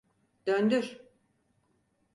[0.47, 0.99] Döndür!